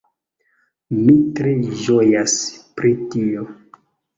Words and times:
Mi 1.01 1.15
tre 1.41 1.53
ĝojas 1.83 2.35
pri 2.81 2.95
tio 3.13 3.49